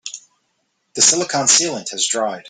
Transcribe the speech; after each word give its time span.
The 0.95 1.03
silicon 1.03 1.45
sealant 1.45 1.91
has 1.91 2.07
dried. 2.07 2.39